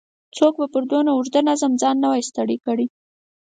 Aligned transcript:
څوک 0.37 0.53
به 0.59 0.67
پر 0.73 0.83
دونه 0.91 1.09
اوږده 1.13 1.41
نظم 1.49 1.71
ځان 1.81 1.95
نه 2.03 2.07
وای 2.09 2.23
ستړی 2.29 2.57
کړی. 2.65 2.85